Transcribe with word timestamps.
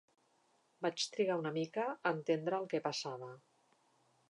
Vaig 0.85 1.03
trigar 1.17 1.35
una 1.41 1.51
mica 1.59 1.85
a 1.91 2.15
entendre 2.17 2.59
el 2.63 2.67
que 2.75 2.83
passava 2.89 3.31